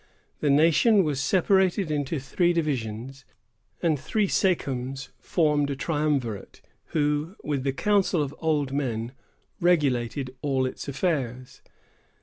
The 0.39 0.49
nation 0.49 1.03
was 1.03 1.21
separated 1.21 1.91
into 1.91 2.19
three 2.19 2.53
divisions, 2.53 3.23
and 3.83 3.99
three 3.99 4.27
sachems 4.27 5.09
formed 5.19 5.69
a 5.69 5.75
triumvirate, 5.75 6.59
who, 6.85 7.35
with 7.43 7.63
the 7.63 7.71
council 7.71 8.23
of 8.23 8.33
old 8.39 8.73
men, 8.73 9.11
regulated 9.59 10.35
all 10.41 10.65
its 10.65 10.87
affairs. 10.87 11.61